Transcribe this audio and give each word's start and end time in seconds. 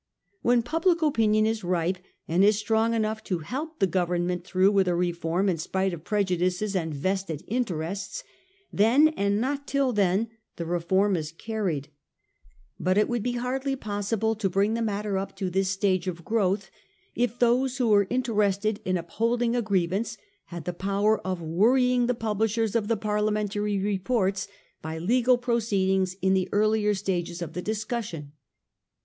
"When 0.41 0.63
public 0.63 1.03
opinion 1.03 1.45
is 1.45 1.63
ripe, 1.63 1.99
and 2.27 2.43
is 2.43 2.57
strong 2.57 2.95
enough 2.95 3.23
to 3.25 3.37
help 3.45 3.77
the 3.77 3.85
Government 3.85 4.43
through 4.43 4.71
with 4.71 4.87
a 4.87 4.95
re 4.95 5.11
form 5.11 5.47
in 5.47 5.59
spite 5.59 5.93
of 5.93 6.03
prejudices 6.03 6.75
and 6.75 6.91
vested 6.91 7.43
interests, 7.47 8.23
then, 8.73 9.09
and 9.09 9.39
not 9.39 9.67
till 9.67 9.93
then, 9.93 10.29
the 10.55 10.65
reform 10.65 11.15
is 11.15 11.31
carried. 11.31 11.89
But 12.79 12.97
it 12.97 13.07
would 13.09 13.23
1840. 13.23 13.75
'PARTANT 13.75 13.79
POUR 13.81 13.93
LA 13.93 14.01
SYRIE.' 14.01 14.15
195 14.17 14.23
be 14.23 14.31
hardly 14.31 14.35
possible 14.35 14.35
to 14.35 14.49
bring 14.49 14.73
the 14.73 14.81
matter 14.81 15.17
up 15.19 15.35
to 15.35 15.49
this 15.51 15.69
stage 15.69 16.07
of 16.07 16.25
growth 16.25 16.71
if 17.13 17.37
those 17.37 17.77
who 17.77 17.89
were 17.89 18.07
interested 18.09 18.79
in 18.83 18.97
up 18.97 19.11
holding 19.11 19.55
a 19.55 19.61
grievance 19.61 20.17
had 20.45 20.65
the 20.65 20.73
power 20.73 21.19
of 21.21 21.43
worrying 21.43 22.07
the 22.07 22.15
publishers 22.15 22.75
of 22.75 22.87
the 22.87 22.97
Parliamentary 22.97 23.77
reports 23.77 24.47
by 24.81 24.97
legal 24.97 25.37
proceedings 25.37 26.15
in 26.23 26.33
the 26.33 26.49
earlier 26.51 26.95
stages 26.95 27.43
of 27.43 27.53
the 27.53 27.61
discussion. 27.61 28.31